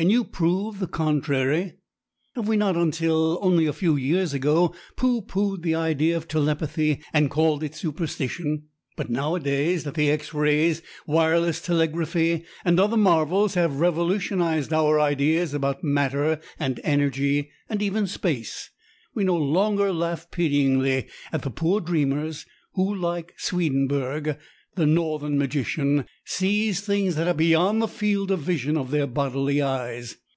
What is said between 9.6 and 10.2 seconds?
that the